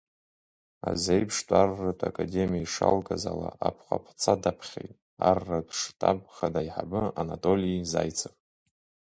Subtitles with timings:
[0.89, 4.95] Азеиԥштә Арратә Академиа ишалгаз ала Аԥҟаԥҵа даԥхьеит,
[5.29, 8.33] Арратә штаб хада аиҳабы Анатолии Заицев.